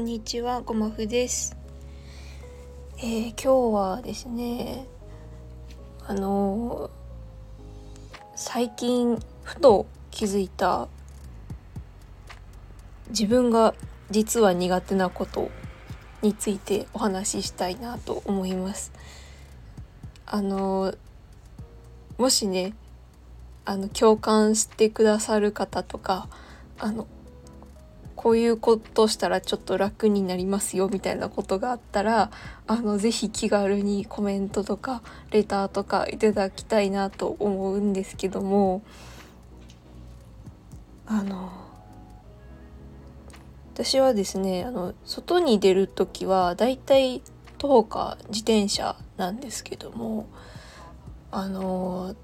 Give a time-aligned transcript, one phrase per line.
[0.00, 1.58] んにちは、ごまふです。
[2.96, 4.86] えー、今日はですね、
[6.06, 6.90] あのー、
[8.34, 10.88] 最近ふと気づいた
[13.10, 13.74] 自分が
[14.10, 15.50] 実は苦手なこと
[16.22, 18.92] についてお話ししたいなと思います。
[20.24, 20.96] あのー、
[22.16, 22.72] もしね、
[23.66, 26.26] あの共感してくださる方とか、
[26.78, 27.06] あの
[28.20, 32.30] こういうことしたらちょっと楽になりますよみたいなことがあったら
[32.66, 38.82] あのぜひ気軽にコメントとかレターとかいただきたいなと思うんですけども
[41.06, 41.50] あの
[43.72, 47.22] 私はですねあの外に出る時はだいたい
[47.56, 50.28] 徒歩か自転車なんですけども
[51.30, 52.14] あの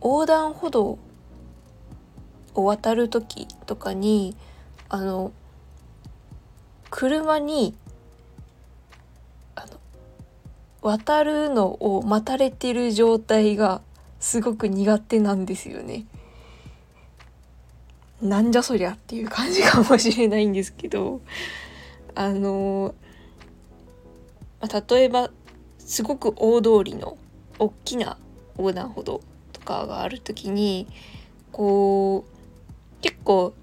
[0.00, 0.96] 横断歩道
[2.60, 4.36] を渡る時とかに
[4.88, 5.32] あの
[6.90, 7.74] 車に
[9.54, 9.78] あの
[10.82, 13.80] 渡るのを待たれてる状態が
[14.18, 16.04] すごく苦手なんですよね。
[18.20, 21.22] なんじゃそりゃっていう感じかもしれないんですけど
[22.14, 22.94] あの、
[24.60, 25.30] ま、例えば
[25.78, 27.16] すごく大通りの
[27.58, 28.18] 大きな
[28.58, 29.22] 横断歩道
[29.54, 30.86] とかがある時に
[31.50, 32.39] こう
[33.00, 33.54] 結構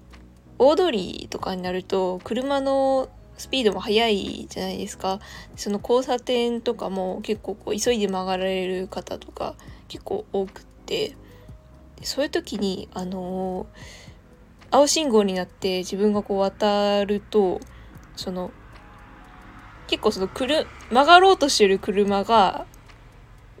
[0.58, 5.20] 大通りとかになると車のスピードも速いじゃないですか
[5.56, 9.54] その交差点とかも結構こう急いで曲がられる方とか
[9.86, 11.16] 結構多くって
[12.02, 17.60] そういう時にあのー、青信号になって自分がこう渡ると
[18.16, 18.50] その
[19.86, 22.66] 結構その曲がろうとしてる車が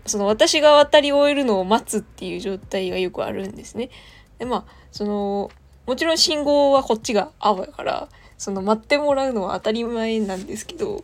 [0.06, 3.90] その私が渡り終えるのを待つっていう状態がよくあるんですね。
[4.38, 5.50] でまあその
[5.88, 11.02] もちろん信号はこっちが青やから、その待ってもらうのは当たり前なんですけど、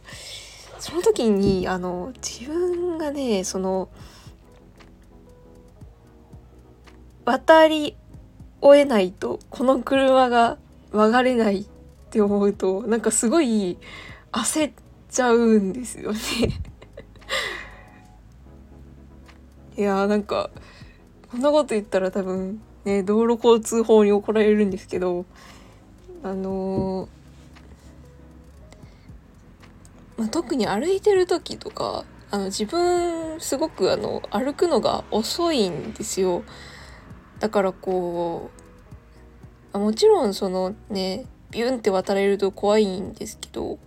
[0.79, 3.89] その時に、あの、自分がね、その、
[7.25, 7.97] 渡り
[8.61, 10.59] 終えないと、この車が
[10.93, 11.67] 曲がれないっ
[12.11, 13.79] て思うと、なんかすごい
[14.33, 14.73] 焦っ
[15.09, 16.19] ちゃうんですよね。
[19.79, 20.51] いやーなんか、
[21.31, 25.25] こんなこと言ったら多分ね、道路交通法に怒られるんですけど
[26.23, 36.43] あのー、まあ、特に歩いてる時とかあの自分すごくあの歩くのが遅いんですよ。
[37.39, 38.51] だからこ
[39.73, 43.79] うもちろんそのねビュンって渡れると怖いんですけど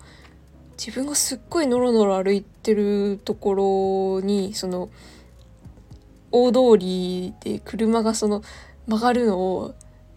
[0.78, 4.90] 自分がすっごいノロノロ歩いてるところにその
[6.32, 8.44] 大通りで車がその
[8.88, 9.76] 曲がるのを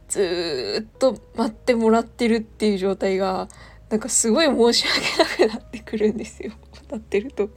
[0.08, 3.48] ずっと待ってもらってるっていう状態が
[3.90, 4.84] なんかすごい申し
[5.18, 6.52] 訳なくなってくるんですよ
[6.86, 7.50] 歌ってると。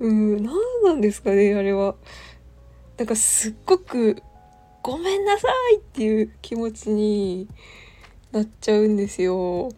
[0.00, 0.54] うーん何
[0.84, 1.94] なんですかねあれは。
[2.96, 4.22] なんかすっごく
[4.82, 7.48] ごめんなさいっていう気持ちに
[8.32, 9.70] なっちゃうんですよ。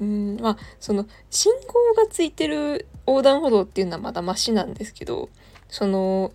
[0.00, 5.28] うんまあその信号がついてる横断歩道っていうのはまだマシなんですけど
[5.68, 6.32] その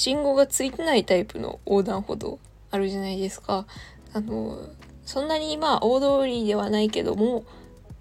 [0.00, 2.38] 信号がついてないタイプの横断歩道
[2.70, 3.66] あるじゃないですか。
[4.14, 4.70] あの、
[5.04, 7.44] そんなにまあ大通りではないけども、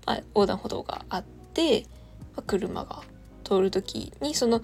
[0.06, 1.82] まあ、横断歩道があって、
[2.38, 3.02] まあ、車が
[3.44, 4.62] 通る時にその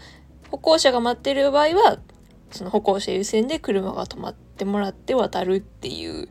[0.49, 1.99] 歩行者が待ってる場合は
[2.51, 6.29] その歩行者優先で車が止まってもらって渡るっていう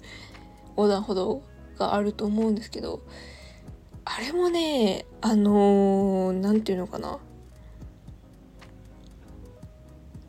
[0.71, 1.43] 横断歩道
[1.79, 3.03] があると思うんですけど
[4.07, 7.19] あれもねあの何、ー、て言うのかな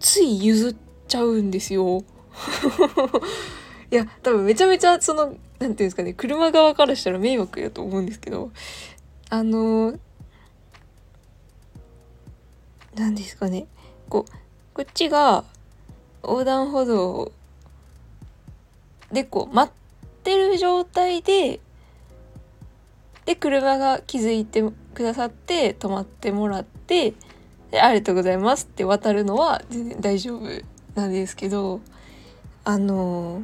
[0.05, 0.75] つい譲っ
[1.07, 2.03] ちゃうんですよ。
[3.89, 8.51] いや、多分めちゃめちゃその、なんていうんですかね、車側からしたら迷惑やと思うんですけど、
[9.31, 9.95] あの
[12.93, 13.65] 何ですかね、
[14.07, 14.31] こう、
[14.75, 15.43] こっちが
[16.21, 17.31] 横断歩道
[19.11, 21.59] でこう待ってる状態で、
[23.25, 24.63] で、車が気づいて
[24.93, 27.15] くださって止まってもらって、
[27.71, 30.49] でありがとうございますって渡るのは全然大丈夫
[30.95, 31.81] なんですけど
[32.63, 33.43] あの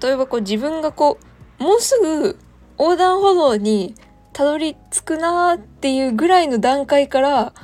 [0.00, 1.18] 例えばこう自分がこ
[1.60, 2.38] うもうすぐ
[2.78, 3.94] 横断歩道に
[4.32, 7.54] たどり着くなっていうぐらいの段階から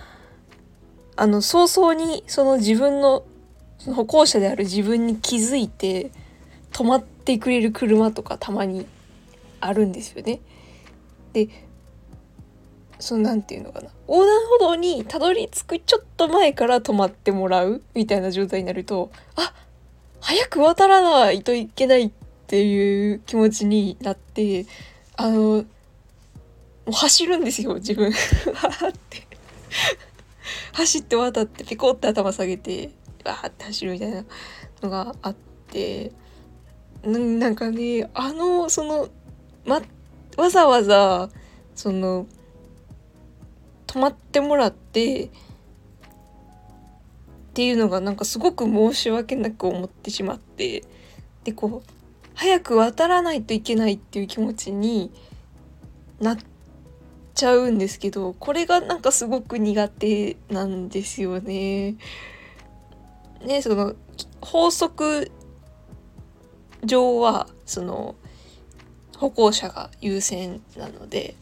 [1.17, 3.25] あの早々にその自分の
[3.79, 6.11] その歩行者である自分に気づいて
[6.73, 8.87] 止まってくれる車とかたまに
[9.61, 10.41] あるんですよね。
[11.33, 11.49] で
[13.03, 13.89] そのなんていうのかな。
[14.07, 19.53] 横断歩道にたどり着くちょっと前から止まってもらうみたいな状態になるとあ
[20.21, 22.11] 早く渡らないといけないっ
[22.47, 24.67] ていう気持ちになって
[25.17, 25.65] あのも
[26.87, 28.13] う走るんですよ自分。
[28.55, 29.27] はって。
[30.73, 32.91] 走って渡ってピコって頭下げて
[33.25, 34.25] わーって走るみたいな
[34.81, 35.35] のがあっ
[35.71, 36.13] て
[37.05, 39.09] なんかねあのその、
[39.67, 39.83] ま、
[40.37, 41.31] わざわざ
[41.75, 42.27] その
[43.93, 45.29] 泊まってもらってっ
[47.53, 50.83] ていうのがなんかすごく申し訳なく思ってしまって
[51.45, 51.91] でこう
[52.33, 55.13] 早く渡らないといけないっていう気持ちに
[56.21, 56.39] なっ
[57.35, 61.97] ちゃうんですけどこれがなんかすごく苦手なんですよね。
[63.45, 63.95] ねその
[64.41, 65.31] 法則
[66.83, 68.15] 上はその
[69.19, 71.35] 歩行者が優先なので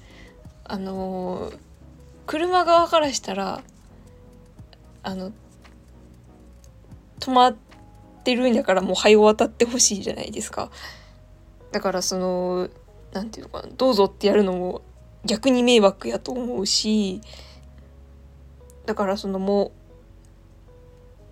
[0.65, 1.53] あの
[2.31, 3.61] 車側からしたら
[5.03, 5.33] あの
[7.19, 7.57] 止まっ
[8.23, 10.71] てるんだからもう早渡ってほしいじゃないですか。
[11.73, 12.69] だからその
[13.13, 14.83] 何て言うのかなどうぞってやるのも
[15.25, 17.21] 逆に迷惑やと思うし
[18.87, 19.73] だからそのもう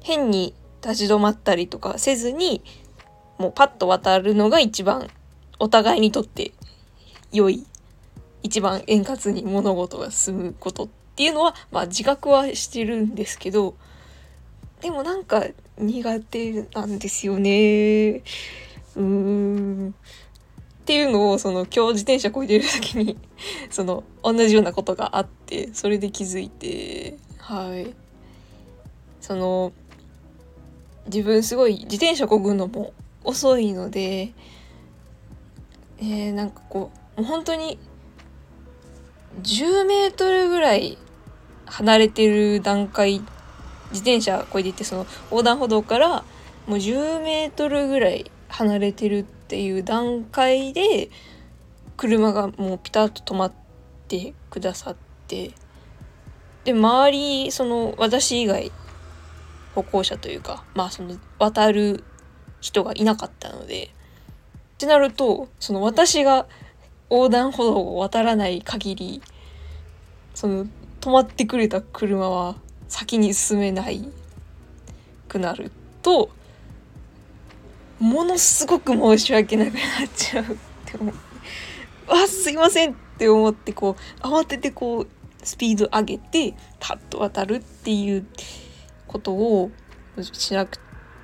[0.03, 0.53] 変に
[0.83, 2.65] 立ち止まったりとかせずに
[3.39, 5.09] もうパッと渡るのが一番
[5.61, 6.51] お互いにとって
[7.31, 7.65] 良い
[8.43, 13.75] 一番円滑に物事が進むことっていうのはまあ自覚はしてるんですけど
[14.81, 15.44] でもなんか
[15.79, 18.23] 苦手なんですよね。
[18.96, 19.94] うーん。
[20.88, 23.19] っていうのをその今日自転車こいでる時に
[23.70, 27.94] その同じようなことがあってそれで気づいてはい
[29.20, 29.73] その
[31.05, 34.32] 自分すごい自転車こぐのも遅いので
[35.99, 37.79] えー、なんかこうもう本当に
[39.43, 40.99] 10メートルぐらい
[41.67, 43.20] 離れてる段階
[43.90, 46.25] 自転車こいでいてその横断歩道から
[46.67, 51.11] もう10メートルぐらい離れてるっていう段階で
[51.96, 53.52] 車がもうピタッと止まっ
[54.08, 54.96] てくださっ
[55.26, 55.52] て
[56.64, 58.73] で周りその私以外
[59.75, 62.05] 歩行者というかまあその渡る
[62.61, 63.88] 人がいなかったのでっ
[64.79, 66.46] てなるとその私が
[67.10, 69.22] 横断歩道を渡らない限り
[70.34, 70.66] その
[71.00, 72.56] 止まってくれた車は
[72.88, 74.08] 先に進めない
[75.28, 75.70] くなる
[76.02, 76.31] と
[77.99, 79.82] ものすごく申し訳なくなっ
[80.14, 80.46] ちゃうっ
[80.87, 81.20] て思って
[82.08, 85.08] 「あすいません」って思ってこう慌ててこう
[85.43, 88.26] スピード上げてパッと渡るっていう
[89.06, 89.70] ことを
[90.22, 90.78] しなく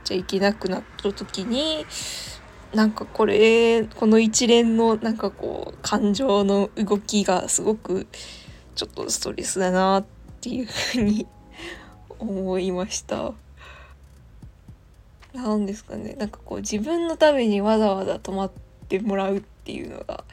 [0.05, 1.87] ちゃいけなくなった時に
[2.75, 8.07] なんかこれこの一連のなんかこう感情の動きがすごく
[8.75, 10.05] ちょっとストレスだなっ
[10.41, 11.27] ていうふうに
[12.19, 13.33] 思いました。
[15.33, 16.15] 何ですかね。
[16.15, 18.53] なんかこう自分のためにわざわざ泊まっ
[18.89, 20.25] てもらうっていうのが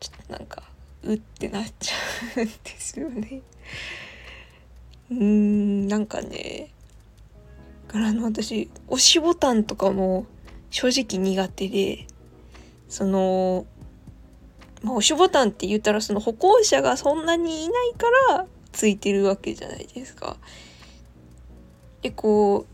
[0.00, 0.62] ちょっとなんか
[1.02, 3.42] うってなっちゃうんですよね。
[5.10, 6.70] うーんなんかね。
[7.88, 10.26] からあの私押しボタンとかも
[10.74, 12.08] 正直苦手で
[12.88, 13.64] その
[14.82, 20.36] まあ、押しボタンって言ったらその歩行者がそんなにいないからついてるわけじゃないですか。
[22.02, 22.66] でこ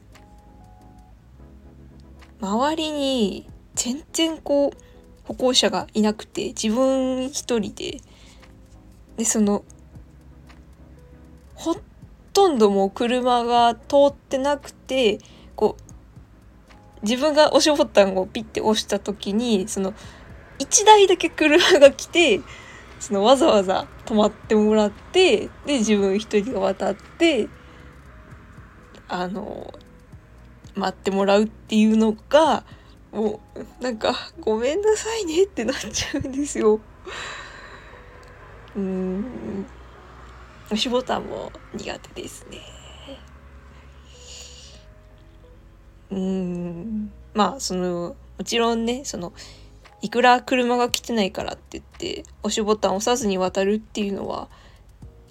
[2.40, 4.78] う周りに全然こう
[5.24, 8.00] 歩行者がいなくて自分一人で
[9.18, 9.62] でその
[11.54, 11.76] ほ
[12.32, 15.18] とんどもう車が通ってなくて
[15.54, 15.89] こう
[17.02, 19.94] 自分が押しボタンをピッて押した時にその
[20.58, 22.40] 1台だけ車が来て
[22.98, 27.48] そのわざわざ止まってもらってで自分一人が渡って
[29.08, 29.72] あの
[30.74, 32.64] 待ってもらうっていうのが
[33.12, 33.40] も
[33.80, 36.80] うなんかごめんなさいねってなっちゃうんですよ。
[38.76, 39.66] うん
[40.66, 42.58] 押しボタンも苦手ですね。
[46.10, 47.12] うん。
[47.34, 49.32] まあそのもちろんねその
[50.02, 54.48] いくら車が来てないからって言って押しボタン押さずに渡るっていうのは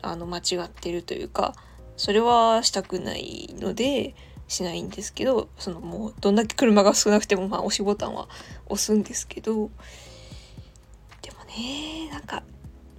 [0.01, 1.55] あの間違ってるというか
[1.97, 4.15] それはしたくないので
[4.47, 8.27] しないんですけどそのもうどんだけ車が少なくてもまあ押しボタンは
[8.67, 12.43] 押すんですけどでもねなんか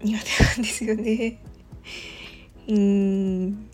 [0.03, 1.43] 苦手なんですよね。
[2.69, 3.71] うーん。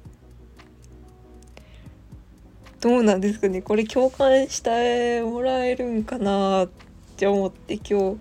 [2.81, 3.63] どうなんですかね。
[3.63, 6.69] これ共感してもらえるんかなっ
[7.17, 8.19] て思って今日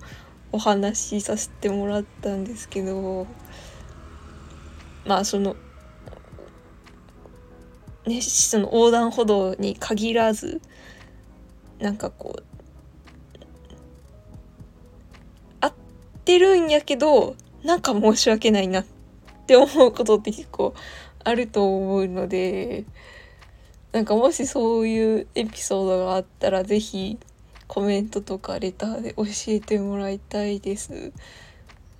[0.52, 3.28] お話しさせてもらったんですけど。
[5.06, 5.56] まあその
[8.06, 10.62] ねその横断歩道に限らず
[11.80, 12.44] なんかこう
[15.62, 15.74] 合っ
[16.24, 18.86] てるんやけどなんか申し訳ないなっ
[19.46, 20.74] て思うことって結構
[21.24, 22.86] あると思うので。
[23.96, 27.18] なんかもしそういうエピソードがあったら是非
[27.66, 31.14] コメントとかレターで教えてもらいたいです。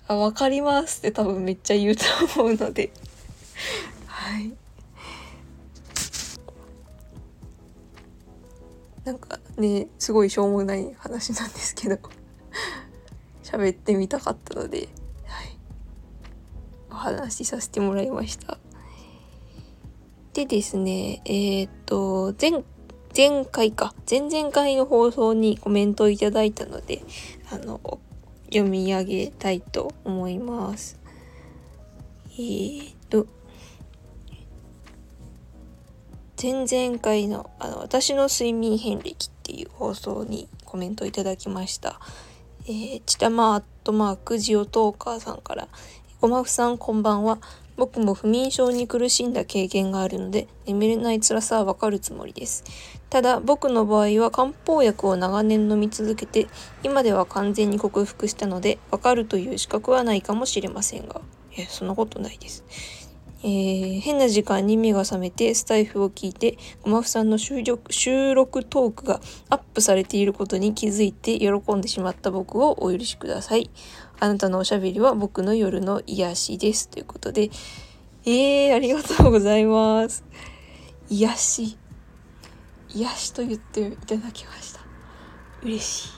[0.06, 2.04] あ、わかりますって多分めっちゃ言うと
[2.42, 2.92] 思うので
[4.08, 4.52] はい。
[9.06, 11.98] なんかね、すごいしょうもない話なんですけど
[13.42, 14.90] 喋ってみたかったので、
[15.24, 15.58] はい。
[16.92, 18.58] お話しさせてもらいました。
[20.36, 22.62] でですね、えー、っと、前、
[23.16, 27.04] 前回か、前々回の放送にコメントをいただいたので、
[27.50, 27.80] あの、
[28.48, 31.00] 読み上げたいと思います。
[32.34, 33.28] えー、っと、
[36.42, 42.02] 前々回のあの私の睡眠遍歴っていう放送にコメントいただきました。
[42.66, 45.70] えー、ちたまアットマークジオトーカーさんから、
[46.26, 47.38] ごまふさんこんばんは。
[47.78, 52.64] 僕も不眠症に苦しんだ経験があるので眠れない辛さはわかるつもりです。
[53.12, 56.48] ただ僕の場合は漢方薬を長年飲み続けて
[56.82, 61.22] 今では完全に克服したのでわかるという資格はないかもしれませんが、
[61.56, 62.64] えそんなことないです。
[63.44, 73.70] えー、変な時間に目が覚めてスタイフを聞いてごまふさんの収録収録トークがアップされていることに気づいて喜んでしまった僕をお許しください。
[74.20, 76.90] あなたのおしゃべりは僕の夜の癒しです。
[76.90, 77.50] ということで、
[78.26, 80.24] えー、ありがとうございます。
[81.10, 81.78] 癒し。
[82.90, 84.80] 癒しと言っていただきました。
[85.62, 86.12] 嬉しい。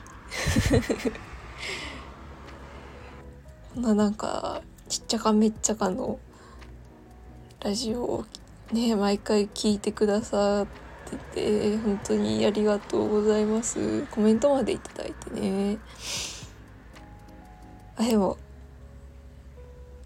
[3.74, 6.20] こんななんか、ちっちゃかめっちゃかの
[7.62, 8.26] ラジオを
[8.72, 10.68] ね、毎回聞いてくださっ
[11.34, 14.06] てて、本当にありがとうございます。
[14.08, 15.78] コメントまでいただいてね。
[17.98, 18.38] あでも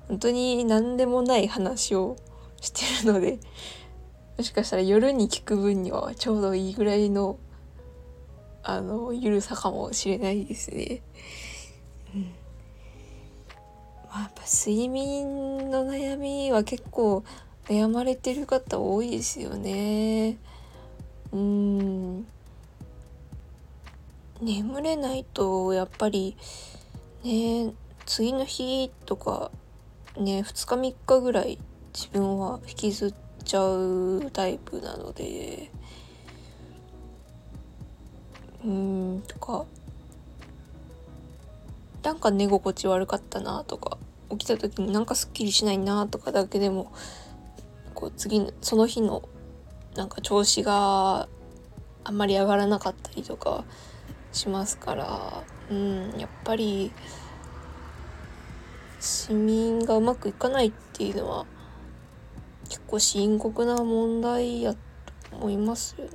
[0.07, 2.17] 本当に何でもない話を
[2.61, 3.39] してるので
[4.37, 7.37] もしかしたら夜に聞く分にはちょうどいいぐらいの
[8.63, 11.01] あのゆるさかもしれないですね。
[12.13, 12.21] うん、
[14.07, 17.23] まあやっぱ睡眠の悩みは結構
[17.65, 20.37] 悩まれてる方多いですよね。
[21.31, 22.27] うん
[24.41, 26.35] 眠れないとやっぱり
[27.23, 27.73] ね
[28.13, 29.51] 次の日とか
[30.17, 31.57] ね2日3日ぐらい
[31.93, 33.13] 自分は引きずっ
[33.45, 35.71] ちゃうタイプなので。
[38.65, 39.65] うんとか。
[42.03, 43.97] なんか寝心地悪かったなとか。
[44.29, 46.91] 起きた時になんかすっきりしないなとかだけでも
[47.93, 49.23] こう次のその日の
[49.95, 51.29] なんか調子が
[52.03, 53.63] あんまり上がらなかったりとか
[54.33, 55.43] しますから。
[55.69, 56.91] うんやっぱり
[59.01, 61.45] 睡眠がうまくいかないっていうのは
[62.69, 64.79] 結構深刻な問題やと
[65.33, 66.11] 思いますよね。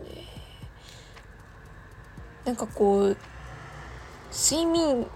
[2.45, 3.16] なんかこう
[4.33, 5.07] 睡眠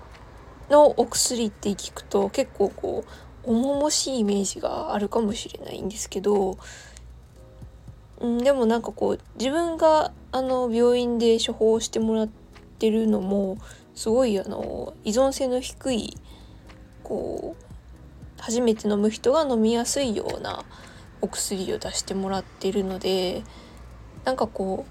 [0.69, 3.11] のお薬って聞くと結構こう
[3.45, 6.59] 重々しいイメージがあるかもしれないんですけど、
[8.27, 12.29] ん、でもなんかこう自分があの病院で処方してもらっ
[12.79, 13.59] てるのも
[13.95, 16.17] すごいあの依存性の低い
[17.11, 20.65] こう初めて飲む人が飲みやすいような
[21.21, 23.43] お薬を出してもらってるので
[24.25, 24.87] なんかこ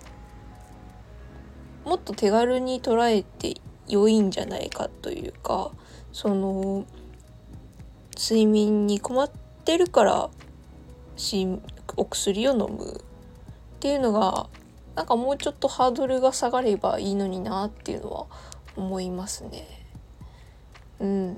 [1.86, 5.72] うもっと手軽に捉えて良いんじゃないかというか
[6.12, 6.86] その
[8.18, 9.32] 睡眠に困っ
[9.64, 10.30] てるから
[11.96, 13.04] お薬を飲むっ
[13.80, 14.50] ていうのが
[14.96, 18.26] なんかもうちょっとハードルが下がればいいのになっていうのは
[18.76, 19.88] 思いますね。
[21.00, 21.38] うん、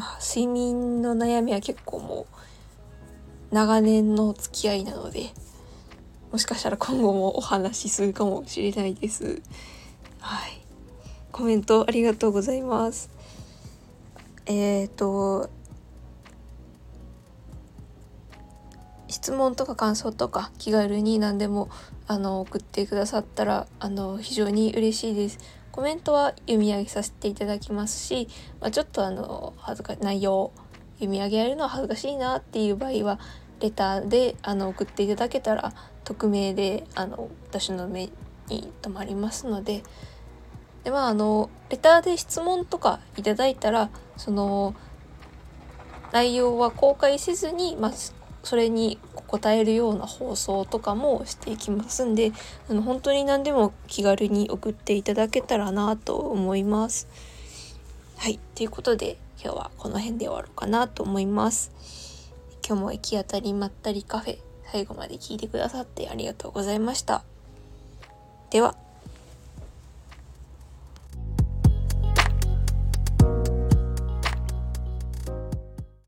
[0.00, 2.26] まあ睡眠の悩みは結構も
[3.52, 5.26] う長年の付き合いなので
[6.32, 9.42] もしかしたら今後もお話しするかもしれないです。
[10.20, 10.62] はい。
[11.32, 13.10] コメントありがとうございます。
[14.46, 15.50] えっ、ー、と、
[19.08, 21.68] 質問とか感想とか気軽に何でも
[22.06, 25.59] あの送ってくださったらあの非常に嬉しいです。
[25.72, 28.28] コメントは読み上げさせていただきますし、
[28.60, 30.52] まあ、ちょっとあの恥ずか内容
[30.94, 33.18] 読み上げられるのは恥ずかしいなっていう場合は
[33.60, 35.72] レターであの送っていただけたら
[36.04, 38.10] 匿名であの私の目
[38.48, 39.82] に留まりますので
[40.84, 44.74] でまああのレターで質問とかいただいたらその
[46.12, 47.92] 内容は公開せずに、まあ、
[48.42, 48.98] それに
[49.30, 52.32] 答えるような放送とかもしていきますんで
[52.68, 57.06] あの本当に何でも気軽に送っていただけたらなと思います。
[58.16, 61.70] はいということで今日はこの辺で終わろうかなと思います。
[62.66, 64.38] 今日も行き当たりまったりカフェ
[64.72, 67.22] 最後まで聞いてくださってありがとうございました。
[68.50, 68.89] では。